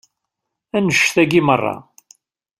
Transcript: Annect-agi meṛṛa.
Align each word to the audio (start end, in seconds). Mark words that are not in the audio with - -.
Annect-agi 0.77 1.41
meṛṛa. 1.47 1.75